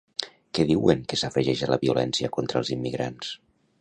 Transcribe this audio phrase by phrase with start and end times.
[0.57, 3.31] Què diuen que s'afegeix a la violència contra els immigrants?